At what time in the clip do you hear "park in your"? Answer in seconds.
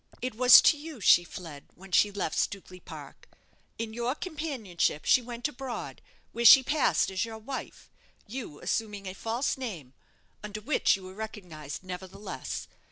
2.79-4.15